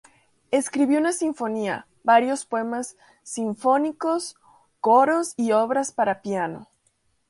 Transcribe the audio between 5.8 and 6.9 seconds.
para piano.